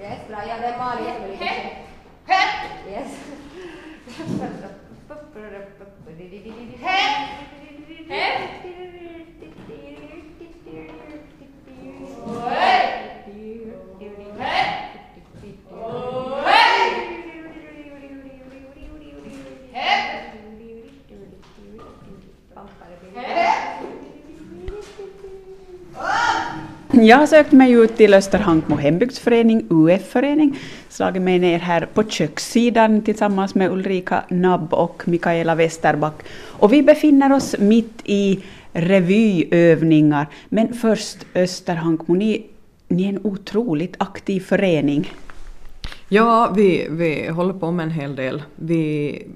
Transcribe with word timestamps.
Yes, 0.00 0.28
bra. 0.28 0.38
Ja, 0.48 0.56
det 0.60 0.66
är 0.66 0.78
Malin 0.78 1.14
som 1.14 1.24
är 1.24 1.28
lite 1.28 1.44
Yes. 2.88 3.18
Jag 27.02 27.16
har 27.16 27.26
sökt 27.26 27.52
mig 27.52 27.72
ut 27.72 27.96
till 27.96 28.14
Österhankmo 28.14 28.76
hembygdsförening, 28.76 29.66
UF-förening, 29.70 30.58
slagit 30.88 31.22
mig 31.22 31.38
ner 31.38 31.58
här 31.58 31.88
på 31.94 32.04
kökssidan 32.04 33.02
tillsammans 33.02 33.54
med 33.54 33.72
Ulrika 33.72 34.24
Nabb 34.28 34.74
och 34.74 35.02
Mikaela 35.06 35.54
Westerback. 35.54 36.22
Och 36.32 36.72
vi 36.72 36.82
befinner 36.82 37.32
oss 37.32 37.54
mitt 37.58 38.00
i 38.04 38.44
revyövningar. 38.72 40.26
Men 40.48 40.74
först 40.74 41.26
Österhankmo, 41.34 42.14
ni, 42.14 42.46
ni 42.88 43.04
är 43.04 43.08
en 43.08 43.26
otroligt 43.26 43.94
aktiv 43.98 44.40
förening. 44.40 45.12
Ja, 46.08 46.52
vi, 46.56 46.86
vi 46.90 47.28
håller 47.28 47.54
på 47.54 47.70
med 47.70 47.84
en 47.84 47.90
hel 47.90 48.16
del. 48.16 48.42
Vi 48.56 49.26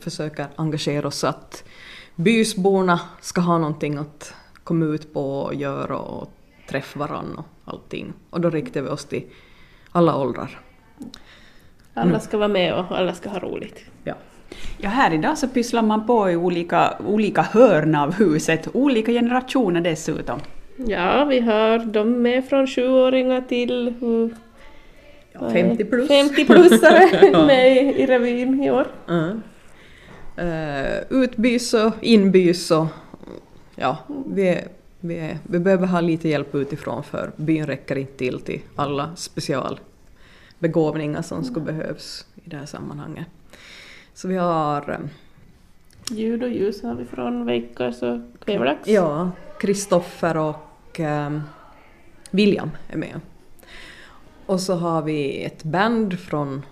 försöker 0.00 0.46
engagera 0.56 1.08
oss 1.08 1.18
så 1.18 1.26
att 1.26 1.64
bysborna 2.14 3.00
ska 3.20 3.40
ha 3.40 3.58
någonting 3.58 3.96
att 3.96 4.34
komma 4.64 4.86
ut 4.86 5.14
på 5.14 5.40
och 5.40 5.54
göra 5.54 5.98
och 5.98 6.30
träffa 6.66 6.98
varann 6.98 7.34
och 7.38 7.72
allting. 7.72 8.12
Och 8.30 8.40
då 8.40 8.50
riktar 8.50 8.82
vi 8.82 8.88
oss 8.88 9.04
till 9.04 9.22
alla 9.92 10.16
åldrar. 10.16 10.60
Alla 11.94 12.20
ska 12.20 12.38
vara 12.38 12.48
med 12.48 12.74
och 12.74 12.98
alla 12.98 13.14
ska 13.14 13.28
ha 13.28 13.38
roligt. 13.38 13.80
Ja. 14.04 14.14
Ja, 14.78 14.88
här 14.88 15.14
idag 15.14 15.38
så 15.38 15.48
pysslar 15.48 15.82
man 15.82 16.06
på 16.06 16.30
i 16.30 16.36
olika, 16.36 16.94
olika 17.06 17.42
hörn 17.42 17.94
av 17.94 18.14
huset, 18.14 18.68
olika 18.72 19.12
generationer 19.12 19.80
dessutom. 19.80 20.40
Ja, 20.76 21.24
vi 21.24 21.40
har 21.40 21.78
de 21.78 22.22
med 22.22 22.48
från 22.48 22.66
sjuåringar 22.66 23.40
till 23.40 23.94
uh, 24.02 24.28
Ja, 25.32 25.50
50 25.50 25.84
plus. 25.84 26.10
50-plussare 26.10 27.30
Ja. 27.32 27.46
med 27.46 27.76
i, 27.76 28.02
i 28.02 28.06
revyn 28.06 28.62
i 28.62 28.70
år. 28.70 28.86
Ja. 29.06 29.32
Uh, 30.42 31.22
utbys 31.22 31.74
och 31.74 31.92
inbys 32.00 32.70
och 32.70 32.86
ja, 33.76 33.98
vi, 34.26 34.48
är- 34.48 34.68
vi, 35.04 35.18
är- 35.18 35.38
vi 35.42 35.58
behöver 35.58 35.86
ha 35.86 36.00
lite 36.00 36.28
hjälp 36.28 36.54
utifrån 36.54 37.02
för 37.02 37.32
byn 37.36 37.66
räcker 37.66 37.96
inte 37.96 38.16
till 38.18 38.40
till 38.40 38.60
alla 38.76 39.16
specialbegåvningar 39.16 41.22
som 41.22 41.44
skulle 41.44 41.64
behövas 41.64 42.26
i 42.34 42.40
det 42.50 42.56
här 42.56 42.66
sammanhanget. 42.66 43.26
Så 44.14 44.28
vi 44.28 44.36
har 44.36 44.90
eh, 44.90 44.98
Ljud 46.16 46.42
och 46.42 46.48
ljus 46.48 46.82
har 46.82 46.94
vi 46.94 47.04
från 47.04 47.46
Veikkas 47.46 48.02
och 48.02 48.18
Kvävlax. 48.44 48.88
Ja, 48.88 49.30
Kristoffer 49.60 50.36
och 50.36 51.00
ehm, 51.00 51.40
William 52.30 52.70
är 52.88 52.96
med. 52.96 53.20
Och 54.46 54.60
så 54.60 54.74
har 54.74 55.02
vi 55.02 55.44
ett 55.44 55.64
band 55.64 56.18
från 56.20 56.62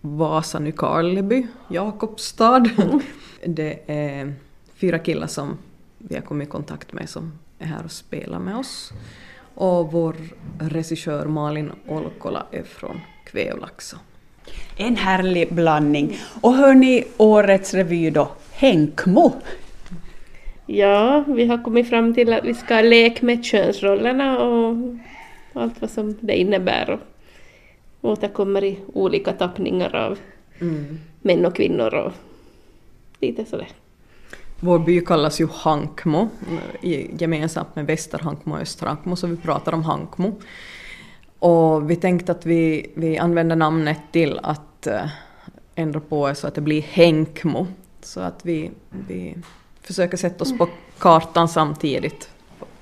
Vasa 0.00 0.58
Nykarleby, 0.58 1.46
Jakobstad. 1.70 2.64
Det 3.46 3.80
är 3.86 4.34
fyra 4.74 4.98
killar 4.98 5.26
som 5.26 5.58
vi 5.98 6.14
har 6.14 6.22
kommit 6.22 6.48
i 6.48 6.50
kontakt 6.50 6.92
med 6.92 7.08
som 7.08 7.32
är 7.58 7.66
här 7.66 7.84
och 7.84 7.90
spelar 7.90 8.38
med 8.38 8.56
oss. 8.56 8.92
Och 9.54 9.92
vår 9.92 10.16
regissör 10.60 11.26
Malin 11.26 11.72
Olkola 11.88 12.46
är 12.50 12.62
från 12.62 13.00
Kvävlax. 13.24 13.94
En 14.76 14.96
härlig 14.96 15.54
blandning. 15.54 16.18
Och 16.40 16.54
hörni, 16.54 17.04
årets 17.16 17.74
revy 17.74 18.10
då, 18.10 18.28
Henkmo. 18.52 19.32
Ja, 20.66 21.24
vi 21.28 21.46
har 21.46 21.64
kommit 21.64 21.88
fram 21.88 22.14
till 22.14 22.32
att 22.32 22.44
vi 22.44 22.54
ska 22.54 22.74
ha 22.74 22.82
lek 22.82 23.22
med 23.22 23.44
könsrollerna 23.44 24.38
och 24.38 24.76
allt 25.52 25.80
vad 25.80 25.90
som 25.90 26.16
det 26.20 26.36
innebär 26.36 26.90
och 26.90 27.00
återkommer 28.10 28.64
i 28.64 28.78
olika 28.94 29.32
tappningar 29.32 29.96
av 29.96 30.18
Mm. 30.60 30.98
män 31.22 31.46
och 31.46 31.56
kvinnor 31.56 31.94
och 31.94 32.12
lite 33.20 33.44
sådär. 33.44 33.68
Vår 34.60 34.78
by 34.78 35.00
kallas 35.00 35.40
ju 35.40 35.48
Hankmo, 35.52 36.28
gemensamt 37.18 37.76
med 37.76 37.86
Västerhankmo 37.86 38.54
och 38.54 38.60
Österhankmo, 38.60 39.16
så 39.16 39.26
vi 39.26 39.36
pratar 39.36 39.72
om 39.72 39.84
Hankmo. 39.84 40.32
Och 41.38 41.90
vi 41.90 41.96
tänkte 41.96 42.32
att 42.32 42.46
vi, 42.46 42.90
vi 42.94 43.18
använder 43.18 43.56
namnet 43.56 43.98
till 44.12 44.40
att 44.42 44.86
eh, 44.86 45.06
ändra 45.74 46.00
på 46.00 46.28
det 46.28 46.34
så 46.34 46.46
att 46.46 46.54
det 46.54 46.60
blir 46.60 46.82
Henkmo. 46.82 47.66
Så 48.02 48.20
att 48.20 48.40
vi, 48.42 48.70
vi 49.08 49.34
försöker 49.82 50.16
sätta 50.16 50.44
oss 50.44 50.58
på 50.58 50.68
kartan 50.98 51.48
samtidigt 51.48 52.30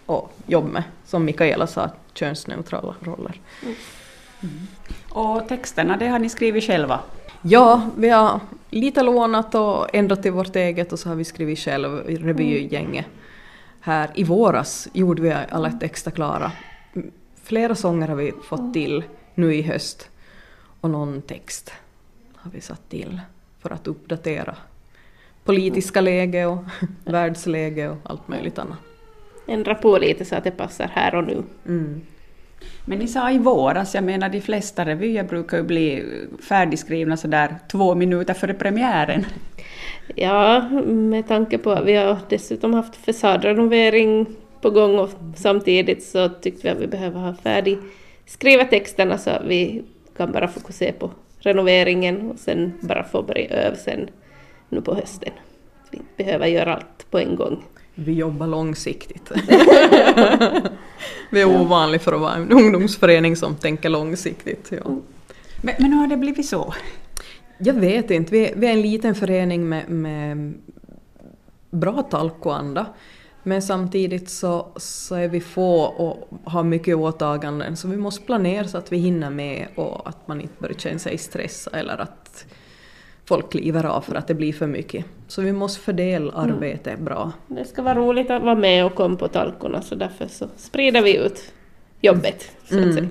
och 0.07 0.33
jobba 0.47 0.69
med, 0.69 0.83
som 1.07 1.25
Mikaela 1.25 1.67
sa, 1.67 1.91
könsneutrala 2.15 2.95
roller. 3.01 3.41
Mm. 3.63 4.67
Och 5.09 5.49
texterna, 5.49 5.97
det 5.97 6.07
har 6.07 6.19
ni 6.19 6.29
skrivit 6.29 6.65
själva. 6.65 7.01
Ja, 7.43 7.91
vi 7.97 8.09
har 8.09 8.41
lite 8.71 9.03
lånat 9.03 9.55
och 9.55 9.95
ändrat 9.95 10.23
till 10.23 10.33
vårt 10.33 10.57
eget 10.57 10.93
och 10.93 10.99
så 10.99 11.09
har 11.09 11.17
vi 11.17 11.25
skrivit 11.25 11.59
själv 11.59 11.99
revygänget. 12.07 13.07
Här 13.81 14.11
i 14.15 14.25
våras 14.25 14.89
gjorde 14.93 15.23
vi 15.23 15.35
alla 15.51 15.69
ett 15.69 15.83
extra 15.83 16.11
klara. 16.11 16.53
Flera 17.43 17.75
sånger 17.75 18.09
har 18.09 18.17
vi 18.17 18.33
fått 18.49 18.75
till 18.75 19.05
nu 19.35 19.55
i 19.55 19.63
höst 19.63 20.09
och 20.81 20.91
någon 20.91 21.23
text 21.23 21.73
har 22.35 22.51
vi 22.51 22.61
satt 22.61 22.89
till 22.89 23.21
för 23.61 23.71
att 23.71 23.87
uppdatera 23.87 24.57
politiska 25.45 26.01
läge 26.01 26.47
och 26.47 26.65
världsläge 27.05 27.89
och 27.89 27.97
allt 28.03 28.29
möjligt 28.29 28.59
annat. 28.59 28.79
Ändra 29.47 29.75
på 29.75 29.99
lite 29.99 30.25
så 30.25 30.35
att 30.37 30.45
det 30.45 30.51
passar 30.51 30.91
här 30.93 31.15
och 31.15 31.25
nu. 31.25 31.43
Mm. 31.67 32.01
Men 32.85 32.99
ni 32.99 33.09
sa 33.09 33.31
i 33.31 33.39
våras, 33.39 33.95
jag 33.95 34.05
menar 34.05 34.29
de 34.29 34.41
flesta 34.41 34.85
revyer 34.85 35.25
brukar 35.25 35.57
ju 35.57 35.63
bli 35.63 36.05
färdigskrivna 36.49 37.17
sådär 37.17 37.57
två 37.71 37.95
minuter 37.95 38.35
före 38.35 38.55
premiären. 38.55 39.25
Ja, 40.15 40.69
med 40.85 41.29
tanke 41.29 41.59
på 41.59 41.71
att 41.71 41.85
vi 41.85 41.97
har 41.97 42.19
dessutom 42.29 42.75
haft 42.75 42.97
fasadrenovering 42.97 44.27
på 44.61 44.71
gång 44.71 44.99
och 44.99 45.11
samtidigt 45.37 46.05
så 46.05 46.29
tyckte 46.29 46.63
vi 46.63 46.69
att 46.69 46.81
vi 46.81 46.87
behöver 46.87 47.21
ha 47.21 47.35
färdig 47.35 47.79
skriva 48.27 48.65
texterna 48.65 49.19
så 49.19 49.31
att 49.31 49.45
vi 49.47 49.83
kan 50.17 50.33
bara 50.33 50.49
fokusera 50.49 50.93
på 50.93 51.11
renoveringen 51.39 52.31
och 52.31 52.39
sen 52.39 52.73
bara 52.81 53.05
få 53.05 53.23
börja 53.23 53.49
öva 53.49 53.77
sen 53.77 54.09
nu 54.69 54.81
på 54.81 54.95
hösten. 54.95 55.33
Vi 55.91 56.01
behöver 56.17 56.47
göra 56.47 56.75
allt 56.75 57.11
på 57.11 57.19
en 57.19 57.37
gång. 57.37 57.65
Vi 57.99 58.13
jobbar 58.13 58.47
långsiktigt. 58.47 59.31
vi 61.31 61.41
är 61.41 61.61
ovanliga 61.61 62.01
för 62.01 62.13
att 62.13 62.21
vara 62.21 62.35
en 62.35 62.53
ungdomsförening 62.53 63.37
som 63.37 63.57
tänker 63.57 63.89
långsiktigt. 63.89 64.73
Ja. 64.73 64.91
Men, 65.63 65.75
men 65.79 65.93
hur 65.93 66.01
har 66.01 66.07
det 66.07 66.17
blivit 66.17 66.47
så? 66.47 66.75
Jag 67.59 67.75
vet 67.75 68.11
inte, 68.11 68.33
vi 68.33 68.49
är, 68.49 68.55
vi 68.57 68.67
är 68.67 68.73
en 68.73 68.83
liten 68.83 69.15
förening 69.15 69.69
med, 69.69 69.89
med 69.89 70.55
bra 71.71 72.03
talkoanda. 72.03 72.87
Men 73.43 73.63
samtidigt 73.63 74.31
så, 74.31 74.69
så 74.77 75.15
är 75.15 75.29
vi 75.29 75.41
få 75.41 75.81
och 75.81 76.29
har 76.45 76.63
mycket 76.63 76.97
åtaganden 76.97 77.77
så 77.77 77.89
vi 77.89 77.97
måste 77.97 78.27
planera 78.27 78.69
så 78.69 78.79
att 78.79 78.93
vi 78.93 78.97
hinner 78.97 79.31
med 79.31 79.67
och 79.75 80.09
att 80.09 80.29
man 80.29 80.41
inte 80.41 80.55
börjar 80.59 80.75
känna 80.75 80.99
sig 80.99 81.19
stressad 81.19 81.75
eller 81.75 81.99
att 81.99 82.47
folk 83.27 83.51
kliver 83.51 83.85
av 83.85 84.01
för 84.01 84.15
att 84.15 84.27
det 84.27 84.35
blir 84.35 84.53
för 84.53 84.67
mycket. 84.67 85.05
Så 85.29 85.43
vi 85.43 85.53
måste 85.53 85.81
fördela 85.81 86.33
arbetet 86.33 86.99
bra. 86.99 87.33
Det 87.47 87.65
ska 87.65 87.83
vara 87.83 87.95
roligt 87.95 88.31
att 88.31 88.43
vara 88.43 88.55
med 88.55 88.87
och 88.87 88.95
komma 88.95 89.17
på 89.17 89.29
talkorna 89.29 89.83
så 89.83 89.95
därför 89.95 90.27
så 90.27 90.49
sprider 90.57 91.03
vi 91.03 91.17
ut 91.17 91.53
jobbet. 92.01 92.51
Så 92.65 92.79
att 92.79 92.95
säga. 92.95 93.09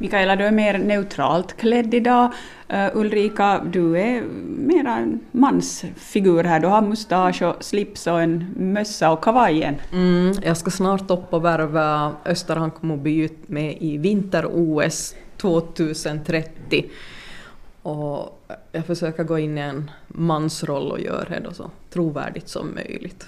Mikaela, 0.00 0.36
du 0.36 0.44
är 0.44 0.50
mer 0.50 0.78
neutralt 0.78 1.56
klädd 1.56 1.94
idag. 1.94 2.32
Uh, 2.72 2.88
Ulrika, 2.94 3.64
du 3.72 3.98
är 3.98 4.22
mera 4.46 4.96
en 4.96 5.20
mansfigur 5.30 6.44
här. 6.44 6.60
Du 6.60 6.66
har 6.66 6.82
mustasch 6.82 7.42
och 7.42 7.64
slips 7.64 8.06
och 8.06 8.22
en 8.22 8.54
mössa 8.56 9.10
och 9.10 9.24
kavajen. 9.24 9.74
Mm, 9.92 10.32
jag 10.42 10.56
ska 10.56 10.70
snart 10.70 11.10
upp 11.10 11.32
och 11.34 11.44
värva 11.44 12.12
Österhankmo 12.24 12.96
by 12.96 13.28
med 13.46 13.76
i 13.80 13.98
vinter-OS 13.98 15.14
2030. 15.36 16.84
Och 17.82 18.48
jag 18.72 18.86
försöker 18.86 19.24
gå 19.24 19.38
in 19.38 19.58
i 19.58 19.60
en 19.60 19.90
mansroll 20.08 20.92
och 20.92 21.00
göra 21.00 21.28
det 21.28 21.40
då 21.44 21.52
så 21.52 21.70
trovärdigt 21.90 22.48
som 22.48 22.74
möjligt. 22.74 23.26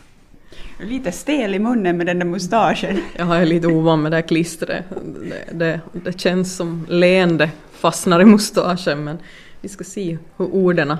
Lite 0.80 1.12
stel 1.12 1.54
i 1.54 1.58
munnen 1.58 1.96
med 1.96 2.06
den 2.06 2.18
där 2.18 2.26
mustaschen. 2.26 3.02
Jag 3.16 3.42
är 3.42 3.46
lite 3.46 3.66
ovan 3.66 4.02
med 4.02 4.12
det 4.12 4.16
här 4.16 4.28
klistret. 4.28 4.84
Det, 5.22 5.58
det, 5.58 5.80
det 5.92 6.20
känns 6.20 6.56
som 6.56 6.86
leende 6.88 7.50
fastnar 7.72 8.20
i 8.20 8.24
mustaschen 8.24 9.04
men 9.04 9.18
vi 9.60 9.68
ska 9.68 9.84
se 9.84 10.18
hur 10.36 10.46
orden 10.46 10.96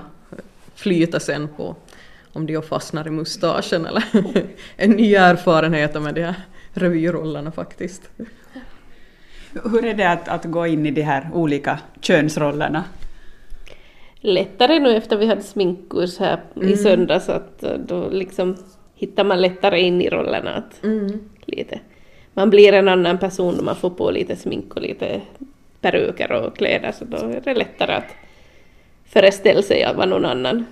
flyter 0.75 1.19
sen 1.19 1.47
på 1.57 1.75
om 2.33 2.45
de 2.45 2.61
fastnar 2.61 3.07
i 3.07 3.09
mustaschen 3.09 3.85
eller 3.85 4.03
en 4.75 4.91
ny 4.91 5.15
erfarenhet 5.15 6.01
med 6.01 6.15
de 6.15 6.23
här 6.23 6.35
revyrollerna 6.73 7.51
faktiskt. 7.51 8.01
Hur 9.63 9.85
är 9.85 9.93
det 9.93 10.11
att, 10.11 10.27
att 10.27 10.45
gå 10.45 10.67
in 10.67 10.85
i 10.85 10.91
de 10.91 11.01
här 11.01 11.29
olika 11.33 11.79
könsrollerna? 12.01 12.83
Lättare 14.21 14.79
nu 14.79 14.95
efter 14.95 15.17
vi 15.17 15.25
hade 15.25 15.41
sminkkurs 15.41 16.19
här 16.19 16.39
i 16.61 16.77
söndags, 16.77 17.29
att 17.29 17.63
eh, 17.63 17.73
då 17.73 18.09
liksom 18.09 18.57
hittar 18.95 19.23
man 19.23 19.41
lättare 19.41 19.81
in 19.81 20.01
i 20.01 20.09
rollerna. 20.09 20.53
Att 20.53 20.79
lite. 21.45 21.79
Man 22.33 22.49
blir 22.49 22.73
en 22.73 22.87
annan 22.87 23.17
person 23.17 23.55
när 23.55 23.63
man 23.63 23.75
får 23.75 23.89
på 23.89 24.11
lite 24.11 24.35
smink 24.35 24.75
och 24.75 24.81
lite 24.81 25.21
peruker 25.81 26.31
och 26.31 26.57
kläder, 26.57 26.91
så 26.91 27.05
då 27.05 27.17
är 27.17 27.41
det 27.43 27.53
lättare 27.53 27.93
att 27.93 28.15
föreställa 29.05 29.61
sig 29.61 29.83
att 29.83 29.95
vara 29.95 30.05
någon 30.05 30.25
annan. 30.25 30.65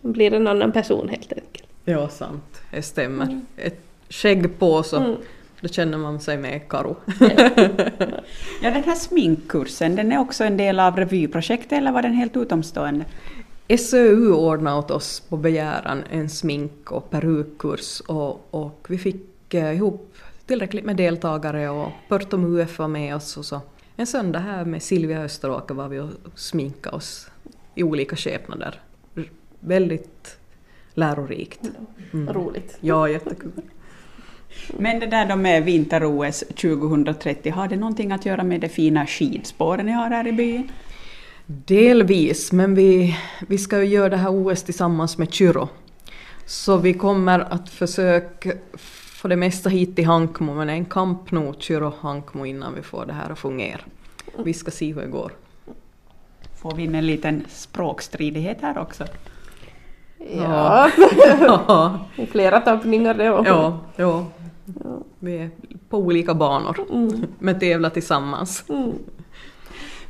Man 0.00 0.12
blir 0.12 0.34
en 0.34 0.46
annan 0.46 0.72
person 0.72 1.08
helt 1.08 1.32
enkelt. 1.32 1.68
Ja, 1.84 2.08
sant. 2.08 2.62
Det 2.70 2.82
stämmer. 2.82 3.40
Ett 3.56 3.80
skägg 4.08 4.58
på 4.58 4.82
så 4.82 5.16
då 5.60 5.68
känner 5.68 5.98
man 5.98 6.20
sig 6.20 6.38
med 6.38 6.68
Karo. 6.68 6.96
Ja, 8.62 8.70
den 8.70 8.84
här 8.84 8.94
sminkkursen, 8.94 9.96
den 9.96 10.12
är 10.12 10.18
också 10.18 10.44
en 10.44 10.56
del 10.56 10.80
av 10.80 10.96
revyprojektet 10.96 11.72
eller 11.72 11.92
var 11.92 12.02
den 12.02 12.12
helt 12.12 12.36
utomstående? 12.36 13.04
SÖU 13.78 14.32
ordnade 14.32 14.78
åt 14.78 14.90
oss 14.90 15.20
på 15.20 15.36
begäran 15.36 16.04
en 16.10 16.28
smink 16.28 16.92
och 16.92 17.10
perukkurs 17.10 18.00
och, 18.00 18.46
och 18.50 18.86
vi 18.88 18.98
fick 18.98 19.54
eh, 19.54 19.74
ihop 19.74 20.14
tillräckligt 20.46 20.84
med 20.84 20.96
deltagare 20.96 21.68
och 21.68 21.90
Pörtom 22.08 22.44
UF 22.44 22.78
var 22.78 22.88
med 22.88 23.16
oss 23.16 23.36
och 23.36 23.44
så 23.44 23.60
en 23.96 24.06
söndag 24.06 24.38
här 24.38 24.64
med 24.64 24.82
Silvia 24.82 25.22
Österåker 25.22 25.74
var 25.74 25.88
vi 25.88 25.98
och 25.98 26.10
sminkade 26.34 26.96
oss 26.96 27.30
i 27.74 27.82
olika 27.82 28.16
skepnader. 28.16 28.80
Väldigt 29.60 30.38
lärorikt. 30.94 31.60
Roligt. 32.12 32.78
Ja, 32.80 33.08
jättekul. 33.08 33.52
Men 34.78 35.00
det 35.00 35.06
där 35.06 35.28
då 35.28 35.36
med 35.36 35.64
vinter-OS 35.64 36.44
2030, 36.48 37.50
har 37.50 37.68
det 37.68 37.76
någonting 37.76 38.12
att 38.12 38.26
göra 38.26 38.42
med 38.42 38.60
de 38.60 38.68
fina 38.68 39.06
skidspåren 39.06 39.86
ni 39.86 39.92
har 39.92 40.10
här 40.10 40.26
i 40.26 40.32
byn? 40.32 40.70
Delvis, 41.46 42.52
men 42.52 42.74
vi, 42.74 43.16
vi 43.48 43.58
ska 43.58 43.82
ju 43.82 43.84
göra 43.84 44.08
det 44.08 44.16
här 44.16 44.30
OS 44.30 44.62
tillsammans 44.62 45.18
med 45.18 45.32
Kyrå. 45.32 45.68
Så 46.46 46.76
vi 46.76 46.94
kommer 46.94 47.40
att 47.40 47.70
försöka 47.70 48.52
få 48.76 49.28
det 49.28 49.36
mesta 49.36 49.68
hit 49.68 49.96
till 49.96 50.06
Hankmo, 50.06 50.54
men 50.54 50.68
en 50.68 50.84
kamp 50.84 51.30
nog 51.30 51.54
Kyrå 51.58 51.92
Hankmo 52.00 52.46
innan 52.46 52.74
vi 52.74 52.82
får 52.82 53.06
det 53.06 53.12
här 53.12 53.30
att 53.30 53.38
fungera. 53.38 53.80
Vi 54.44 54.54
ska 54.54 54.70
se 54.70 54.92
hur 54.92 55.00
det 55.00 55.06
går. 55.06 55.32
Får 56.56 56.74
vi 56.74 56.82
in 56.82 56.94
en 56.94 57.06
liten 57.06 57.44
språkstridighet 57.48 58.58
här 58.60 58.78
också? 58.78 59.04
Ja, 60.18 60.90
ja, 61.40 61.98
flera 62.30 62.60
tappningar 62.60 63.14
det 63.14 63.30
också. 63.30 63.52
ja, 63.52 63.78
ja. 63.96 64.24
Vi 65.18 65.36
är 65.36 65.50
på 65.88 65.98
olika 65.98 66.34
banor, 66.34 66.76
men 67.38 67.58
tävlar 67.58 67.90
tillsammans. 67.90 68.64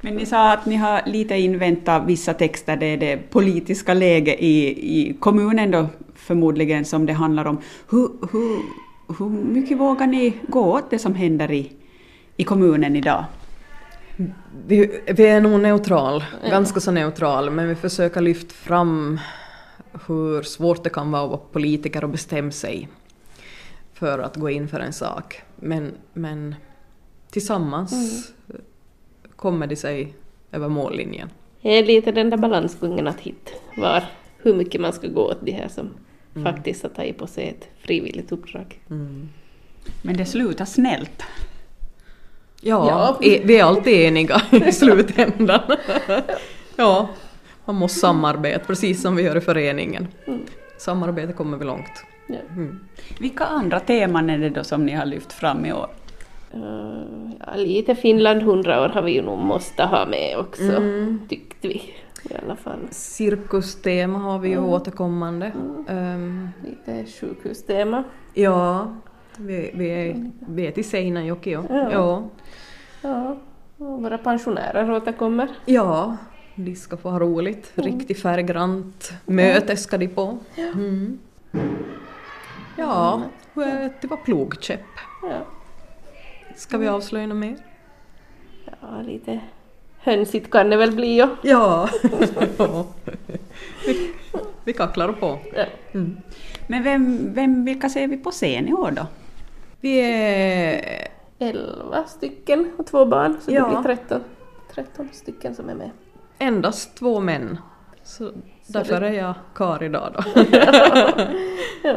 Men 0.00 0.14
ni 0.14 0.26
sa 0.26 0.53
att 0.53 0.67
ni 0.67 0.76
har 0.76 1.03
lite 1.06 1.35
inväntat 1.35 2.03
vissa 2.06 2.35
texter, 2.35 2.76
det 2.76 2.87
är 2.87 2.97
det 2.97 3.17
politiska 3.31 3.94
läget 3.94 4.37
i, 4.41 4.67
i 5.00 5.17
kommunen 5.20 5.70
då 5.70 5.87
förmodligen 6.14 6.85
som 6.85 7.06
det 7.06 7.12
handlar 7.12 7.44
om. 7.44 7.58
Hur, 7.91 8.08
hur, 8.32 8.62
hur 9.19 9.29
mycket 9.29 9.79
vågar 9.79 10.06
ni 10.06 10.32
gå 10.49 10.61
åt 10.61 10.91
det 10.91 10.99
som 10.99 11.14
händer 11.14 11.53
i, 11.53 11.73
i 12.37 12.44
kommunen 12.44 12.97
idag? 12.97 13.25
Vi, 14.67 15.00
vi 15.06 15.26
är 15.26 15.41
nog 15.41 15.61
neutral, 15.61 16.25
ganska 16.50 16.81
så 16.81 16.91
neutral, 16.91 17.50
men 17.50 17.69
vi 17.69 17.75
försöker 17.75 18.20
lyfta 18.20 18.55
fram 18.55 19.20
hur 20.06 20.43
svårt 20.43 20.84
det 20.84 20.90
kan 20.90 21.10
vara 21.10 21.22
att 21.22 21.28
vara 21.31 21.40
politiker 21.52 22.04
och 22.04 22.10
bestämma 22.10 22.50
sig 22.50 22.88
för 23.94 24.19
att 24.19 24.37
gå 24.37 24.50
in 24.50 24.69
för 24.69 24.81
en 24.81 24.93
sak. 24.93 25.40
Men, 25.56 25.93
men 26.12 26.54
tillsammans 27.31 27.93
kommer 29.37 29.66
de 29.66 29.76
sig 29.76 30.14
över 30.52 30.69
mållinjen. 30.69 31.28
Det 31.62 31.69
är 31.78 31.87
lite 31.87 32.12
den 32.12 32.31
där 32.31 32.37
balansgången 32.37 33.06
att 33.06 33.20
hitta 33.20 33.50
var, 33.76 34.04
hur 34.38 34.54
mycket 34.54 34.81
man 34.81 34.93
ska 34.93 35.06
gå 35.08 35.20
åt 35.20 35.38
de 35.40 35.52
här 35.52 35.69
som 35.69 35.90
faktiskt 36.43 36.82
har 36.82 36.90
tagit 36.90 37.19
på 37.19 37.26
sig 37.26 37.48
ett 37.48 37.69
frivilligt 37.78 38.32
uppdrag. 38.32 38.81
Men 40.02 40.16
det 40.16 40.26
slutar 40.26 40.64
snällt. 40.64 41.22
Ja, 42.60 42.88
Ja. 42.88 43.16
vi 43.20 43.58
är 43.58 43.64
alltid 43.64 43.94
eniga 43.94 44.43
i 44.50 44.72
slutändan. 44.72 45.60
ja, 46.76 47.08
man 47.66 47.76
måste 47.76 47.98
samarbeta, 48.00 48.64
precis 48.66 49.02
som 49.02 49.16
vi 49.16 49.22
gör 49.22 49.36
i 49.36 49.40
föreningen. 49.40 50.08
Samarbete 50.78 51.32
kommer 51.32 51.58
vi 51.58 51.64
långt. 51.64 52.04
Ja. 52.28 52.36
Vilka 53.20 53.44
andra 53.44 53.80
teman 53.80 54.30
är 54.30 54.38
det 54.38 54.50
då 54.50 54.64
som 54.64 54.86
ni 54.86 54.92
har 54.92 55.06
lyft 55.06 55.32
fram 55.32 55.64
i 55.64 55.72
år? 55.72 55.88
Eh, 56.54 56.60
ja, 57.46 57.54
lite 57.56 57.94
Finland 57.94 58.40
100 58.42 58.82
år 58.84 58.88
har 58.88 59.02
vi 59.02 59.12
ju 59.12 59.22
nog 59.22 59.38
måste 59.38 59.82
ha 59.82 60.06
med 60.06 60.38
också, 60.38 60.82
tyckte 61.28 61.68
vi 61.68 61.74
i 62.30 62.34
alla 62.44 62.56
fall. 62.56 62.78
Cirkustema 62.90 64.19
har 64.19 64.38
vi 64.38 64.48
ju 64.48 64.58
återkommande. 64.58 65.52
Ehm, 65.88 66.48
Lite 66.64 67.10
sjukhustema. 67.20 68.04
ja, 68.34 68.94
vi, 69.36 69.70
vi, 69.74 69.88
är, 69.90 70.30
vi 70.48 70.66
är 70.66 70.70
till 70.72 70.88
Seinäjoki. 70.88 71.50
Ja. 71.50 71.62
Ja. 71.70 71.90
Ja. 71.92 72.22
Ja, 73.02 73.36
och 73.78 74.02
våra 74.02 74.19
pensionärer 74.19 74.90
återkommer. 74.90 75.48
ja, 75.64 76.16
de 76.56 76.76
ska 76.76 76.97
få 76.97 77.11
ha 77.11 77.19
roligt. 77.20 77.73
Riktigt 77.75 78.23
färggrant 78.23 79.12
möte 79.26 79.76
ska 79.76 79.99
de 79.99 80.08
på. 80.08 80.38
Mm. 80.56 81.19
Ja, 82.76 83.23
är 83.55 83.93
det 84.00 84.06
vara 84.08 84.20
plogkäpp? 84.20 84.81
Ja, 85.23 85.47
Ska 86.56 86.79
vi 86.79 86.88
avslöja 86.88 87.26
något 87.26 87.37
mer? 87.37 87.56
ja 88.81 89.03
lite 89.03 89.41
hönsigt 89.99 90.50
kan 90.50 90.70
det 90.70 90.76
väl 90.76 90.93
bli 90.97 91.17
ju. 91.17 91.29
Ja. 91.43 91.88
vi, 93.87 94.12
vi 94.64 94.73
kacklar 94.73 95.12
på. 95.12 95.38
Ja. 95.55 95.64
Men 96.67 96.82
vem, 96.82 97.35
vem, 97.35 97.64
vilka 97.64 97.88
ser 97.88 98.08
vi 98.08 98.17
på 98.17 98.31
scen 98.31 98.69
i 98.69 98.73
år 98.73 98.91
då? 98.91 99.06
Vi 99.81 99.99
är... 100.00 101.08
Elva 101.38 102.05
stycken 102.06 102.73
och 102.79 102.87
två 102.87 103.05
barn, 103.06 103.37
så 103.43 103.53
Ja. 103.53 103.64
det 103.64 103.82
blir 103.82 103.97
13, 103.97 104.20
13 104.75 105.08
stycken 105.12 105.55
som 105.55 105.69
är 105.69 105.75
med. 105.75 105.91
Endast 106.38 106.96
två 106.96 107.20
män. 107.20 107.58
Så 108.02 108.32
därför 108.66 109.02
är 109.02 109.12
jag 109.12 109.34
kar 109.54 109.82
idag 109.82 110.12
då. 110.14 110.42
Ja. 111.82 111.96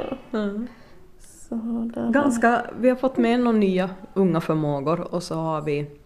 Så 1.19 1.55
där 1.93 2.11
Ganska, 2.11 2.65
vi 2.79 2.89
har 2.89 2.95
fått 2.95 3.17
med 3.17 3.39
några 3.39 3.57
nya 3.57 3.89
unga 4.13 4.41
förmågor 4.41 5.13
och 5.13 5.23
så 5.23 5.35
har 5.35 5.61
vi 5.61 5.99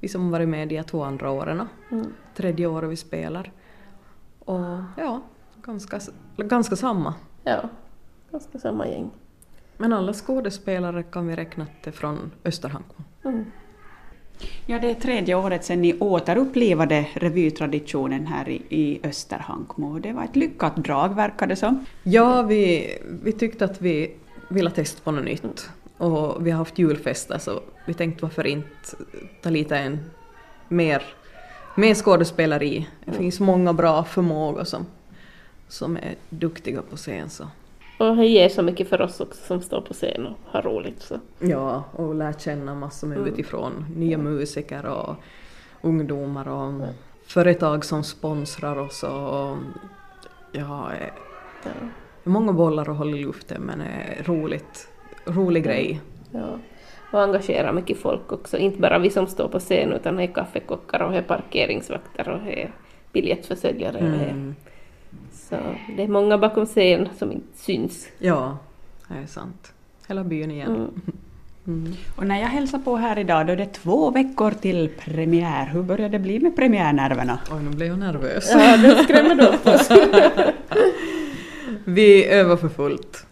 vi 0.00 0.08
som 0.08 0.30
varit 0.30 0.48
med 0.48 0.68
de 0.68 0.82
två 0.82 1.02
andra 1.02 1.30
åren. 1.30 1.68
Mm. 1.90 2.12
Tredje 2.34 2.66
året 2.66 2.90
vi 2.90 2.96
spelar. 2.96 3.52
Och 4.38 4.82
ja, 4.96 5.20
ganska, 5.62 6.00
ganska 6.36 6.76
samma. 6.76 7.14
Ja, 7.44 7.68
ganska 8.30 8.58
samma 8.58 8.88
gäng. 8.88 9.10
Men 9.76 9.92
alla 9.92 10.12
skådespelare 10.12 11.02
kan 11.02 11.26
vi 11.26 11.36
räkna 11.36 11.66
till 11.82 11.92
från 11.92 12.30
Österhankmo. 12.44 13.04
Mm. 13.24 13.44
Ja, 14.70 14.78
det 14.78 14.90
är 14.90 14.94
tredje 14.94 15.34
året 15.34 15.64
sedan 15.64 15.82
ni 15.82 15.98
återupplivade 15.98 17.06
revytraditionen 17.14 18.26
här 18.26 18.48
i, 18.48 18.62
i 18.68 19.00
Österhankmo. 19.02 19.98
Det 19.98 20.12
var 20.12 20.24
ett 20.24 20.36
lyckat 20.36 20.76
drag 20.76 21.14
verkar 21.14 21.46
det 21.46 21.56
som. 21.56 21.86
Ja, 22.02 22.42
vi, 22.42 22.90
vi 23.22 23.32
tyckte 23.32 23.64
att 23.64 23.82
vi 23.82 24.16
ville 24.48 24.70
testa 24.70 25.02
på 25.04 25.10
något 25.10 25.24
nytt. 25.24 25.70
Och 25.96 26.46
vi 26.46 26.50
har 26.50 26.58
haft 26.58 26.78
julfester 26.78 27.38
så 27.38 27.60
vi 27.86 27.94
tänkte 27.94 28.22
varför 28.22 28.46
inte 28.46 28.96
ta 29.42 29.50
lite 29.50 29.76
en 29.76 29.98
mer, 30.68 31.02
mer 31.74 31.94
skådespeleri. 31.94 32.86
Det 33.04 33.12
finns 33.12 33.40
många 33.40 33.72
bra 33.72 34.04
förmågor 34.04 34.64
som, 34.64 34.86
som 35.68 35.96
är 35.96 36.14
duktiga 36.28 36.82
på 36.82 36.96
scen. 36.96 37.30
Så. 37.30 37.44
Och 38.00 38.16
det 38.16 38.26
ger 38.26 38.48
så 38.48 38.62
mycket 38.62 38.88
för 38.88 39.00
oss 39.00 39.20
också 39.20 39.40
som 39.46 39.60
står 39.60 39.80
på 39.80 39.94
scen 39.94 40.26
och 40.26 40.36
har 40.46 40.62
roligt. 40.62 41.02
Så. 41.02 41.14
Ja, 41.38 41.84
och 41.92 42.14
lära 42.14 42.32
känna 42.32 42.74
massor 42.74 43.06
med 43.06 43.18
utifrån. 43.28 43.86
Nya 43.96 44.18
musiker 44.18 44.86
och 44.86 45.14
ungdomar 45.82 46.48
och 46.48 46.72
företag 47.26 47.84
som 47.84 48.02
sponsrar 48.04 48.78
oss 48.78 49.02
och 49.02 49.56
ja, 50.52 50.90
Ja. 51.64 51.70
många 52.24 52.52
bollar 52.52 52.90
att 52.90 52.96
hålla 52.96 53.16
i 53.16 53.24
luften 53.24 53.62
men 53.62 53.80
eh, 53.80 54.24
roligt, 54.24 54.88
rolig 55.24 55.64
grej. 55.64 56.00
Ja. 56.30 56.58
Och 57.12 57.22
engagera 57.22 57.72
mycket 57.72 57.98
folk 57.98 58.32
också, 58.32 58.58
inte 58.58 58.78
bara 58.80 58.98
vi 58.98 59.10
som 59.10 59.26
står 59.26 59.48
på 59.48 59.58
scen 59.58 59.92
utan 59.92 60.16
det 60.16 60.22
är 60.22 60.26
kaffekockar 60.34 61.02
och 61.02 61.12
det 61.12 61.18
är 61.18 61.22
parkeringsvakter 61.22 62.28
och 62.28 62.38
det 62.44 62.62
är 62.62 62.72
biljettförsäljare. 63.12 63.96
och 63.96 64.02
det 64.10 64.24
är- 64.24 64.54
Så 65.32 65.56
det 65.96 66.02
är 66.02 66.08
många 66.08 66.38
bakom 66.38 66.66
scen 66.66 67.08
som 67.18 67.32
inte 67.32 67.58
syns. 67.58 68.08
Ja, 68.18 68.58
det 69.08 69.14
är 69.14 69.26
sant. 69.26 69.72
Hela 70.08 70.24
byn 70.24 70.50
igen. 70.50 70.88
Mm. 71.66 71.92
Och 72.16 72.26
när 72.26 72.40
jag 72.40 72.46
hälsar 72.46 72.78
på 72.78 72.96
här 72.96 73.18
idag 73.18 73.46
då 73.46 73.52
är 73.52 73.56
det 73.56 73.66
två 73.66 74.10
veckor 74.10 74.50
till 74.50 74.90
premiär. 74.98 75.66
Hur 75.66 75.82
börjar 75.82 76.08
det 76.08 76.18
bli 76.18 76.40
med 76.40 76.56
premiärnerverna? 76.56 77.38
Oj, 77.50 77.62
nu 77.62 77.70
blev 77.70 77.88
jag 77.88 77.98
nervös. 77.98 78.50
Ja, 78.52 78.76
det 78.76 79.04
skrämmer 79.04 79.34
då 79.34 79.44
upp 79.44 79.66
oss. 79.66 79.88
Vi 81.84 82.26
övar 82.26 82.56
för 82.56 82.68
fullt 82.68 83.26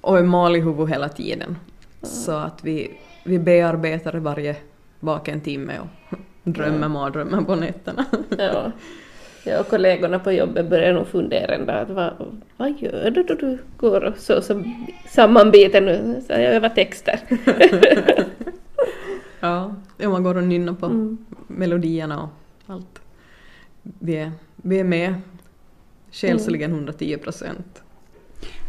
och 0.00 0.18
är 0.18 0.22
mal 0.22 0.56
i 0.56 0.60
huvudet 0.60 0.94
hela 0.94 1.08
tiden. 1.08 1.56
Så 2.02 2.32
att 2.32 2.64
vi, 2.64 2.90
vi 3.24 3.38
bearbetar 3.38 4.12
varje, 4.14 4.56
vaken 5.00 5.34
en 5.34 5.40
timme 5.40 5.72
och 5.80 6.18
drömmer 6.42 6.88
mardrömmar 6.88 7.42
på 7.42 7.54
nätterna. 7.54 8.04
Ja. 8.38 8.72
Ja, 9.46 9.60
och 9.60 9.68
kollegorna 9.68 10.18
på 10.18 10.32
jobbet 10.32 10.70
börjar 10.70 10.92
nog 10.92 11.06
fundera 11.06 11.58
dag, 11.58 11.80
att 11.80 11.90
vad, 11.90 12.12
vad 12.56 12.74
gör 12.78 13.10
du 13.10 13.22
då 13.22 13.34
du 13.34 13.58
går 13.76 14.04
och 14.04 14.16
så, 14.18 14.42
så 14.42 14.62
sammanbiten? 15.08 16.14
Så 16.26 16.32
jag 16.32 16.42
övar 16.42 16.68
texter. 16.68 17.20
Ja, 19.40 19.74
ja 19.96 20.08
man 20.08 20.22
går 20.22 20.36
och 20.36 20.42
nynnar 20.44 20.72
på 20.72 20.86
Mm. 20.86 21.18
melodierna 21.46 22.22
och 22.22 22.28
allt. 22.74 23.00
Vi 23.82 24.16
är, 24.16 24.32
vi 24.56 24.80
är 24.80 24.84
med 24.84 25.14
själsligen 26.12 26.70
110 26.70 27.16
procent. 27.16 27.82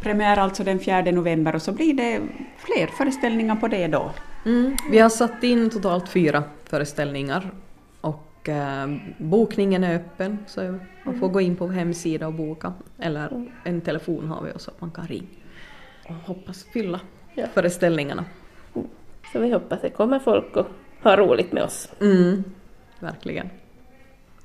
Premiär 0.02 0.38
alltså 0.38 0.64
den 0.64 0.80
4 0.80 1.02
november 1.02 1.56
och 1.56 1.62
så 1.62 1.72
blir 1.72 1.94
det 1.94 2.22
fler 2.58 2.88
föreställningar 2.88 3.56
på 3.56 3.68
det 3.68 3.88
då. 3.88 4.12
Mm. 4.46 4.76
Vi 4.92 5.00
har 5.00 5.10
satt 5.10 5.44
in 5.44 5.70
totalt 5.70 6.10
fyra 6.10 6.44
föreställningar 6.66 7.52
och 8.48 8.54
eh, 8.54 8.88
bokningen 9.18 9.84
är 9.84 9.96
öppen 9.96 10.38
så 10.48 10.80
man 11.04 11.20
får 11.20 11.30
gå 11.30 11.42
in 11.42 11.56
på 11.56 11.68
hemsida 11.68 12.27
och 12.27 12.34
boka. 12.34 12.74
Eller 13.00 13.46
en 13.63 13.82
telefon 13.82 14.27
har 14.27 14.42
vi 14.44 14.51
också 14.51 14.72
att 14.72 14.82
man 14.82 14.92
kan 14.92 15.08
ringa. 15.08 15.27
Och 16.08 16.13
hoppas 16.16 16.63
fylla 16.63 17.00
Ja. 17.36 17.48
föreställningarna. 17.54 18.25
Så 19.34 19.39
vi 19.39 19.51
hoppas 19.54 19.82
det 19.82 19.89
kommer 19.89 20.20
folk 20.20 20.56
och 20.56 20.68
ha 21.04 21.16
roligt 21.18 21.51
med 21.51 21.63
oss. 21.63 21.89
Mm. 22.01 22.44
Verkligen. 23.00 23.50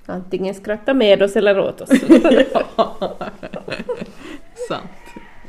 Antingen 0.07 0.55
skratta 0.55 0.95
med 0.95 1.23
oss 1.23 1.37
eller 1.37 1.59
åt 1.59 1.81
oss. 1.81 1.89
Sant. 4.69 4.89